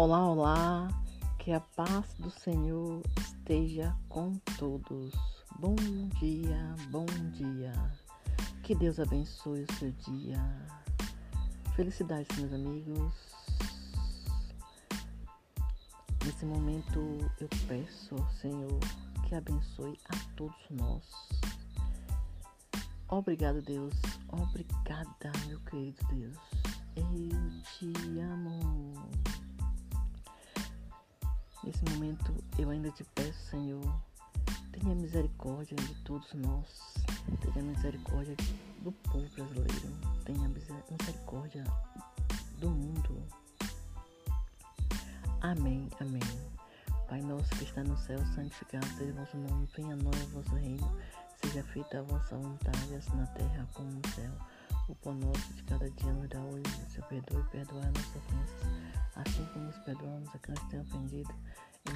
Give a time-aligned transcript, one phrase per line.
[0.00, 0.88] Olá, olá,
[1.40, 5.12] que a paz do Senhor esteja com todos.
[5.58, 5.74] Bom
[6.20, 7.72] dia, bom dia.
[8.62, 10.38] Que Deus abençoe o seu dia.
[11.74, 13.12] Felicidades, meus amigos.
[16.24, 18.78] Nesse momento eu peço ao Senhor
[19.26, 21.02] que abençoe a todos nós.
[23.08, 23.94] Obrigado, Deus.
[24.28, 26.38] Obrigada, meu querido Deus.
[26.94, 27.04] Eu
[27.64, 29.17] te amo.
[31.68, 34.00] Nesse momento eu ainda te peço, Senhor,
[34.72, 36.94] tenha misericórdia de todos nós,
[37.42, 38.34] tenha misericórdia
[38.80, 39.92] do povo brasileiro,
[40.24, 41.62] tenha misericórdia
[42.58, 43.22] do mundo.
[45.42, 46.22] Amém, amém.
[47.06, 50.40] Pai nosso que está no céu, santificado seja o vosso nome, venha a nós o
[50.40, 50.90] vosso reino,
[51.42, 54.32] seja feita a vossa vontade, assim na terra como no céu.
[54.88, 58.98] O pão nosso de cada dia nos dá hoje, Senhor, perdoe e perdoar nossas ofensas
[59.18, 61.34] assim como nos perdoamos a quem nos tem ofendido,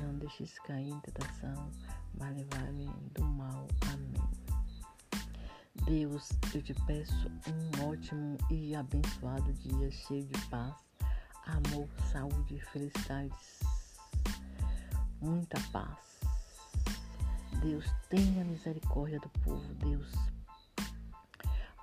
[0.01, 1.71] não deixes cair em tentação,
[2.15, 3.67] mas levar-me do mal.
[3.93, 4.43] Amém.
[5.85, 10.75] Deus, eu te peço um ótimo e abençoado dia cheio de paz,
[11.47, 13.61] amor, saúde, felicidades,
[15.21, 16.21] muita paz.
[17.61, 19.75] Deus, tenha misericórdia do povo.
[19.75, 20.13] Deus,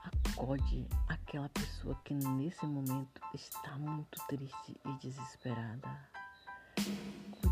[0.04, 6.10] acode aquela pessoa que nesse momento está muito triste e desesperada.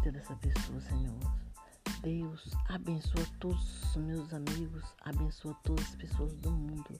[0.08, 1.20] Cuida dessa pessoa, Senhor.
[2.02, 6.98] Deus, abençoa todos os meus amigos, abençoa todas as pessoas do mundo.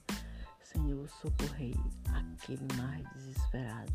[0.62, 1.74] Senhor, socorrei
[2.12, 3.92] aquele mais desesperado.